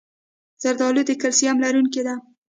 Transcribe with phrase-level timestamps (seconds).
[0.63, 2.15] زردالو د کلسیم لرونکی ده.